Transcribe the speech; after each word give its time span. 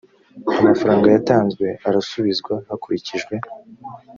amafaranga 0.59 1.05
yatanzwe 1.15 1.65
arasubizwa 1.87 2.53
hakurikijwe 2.67 3.35